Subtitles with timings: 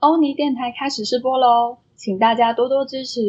[0.00, 3.20] 欧尼电台开始试播喽请大家多多支持。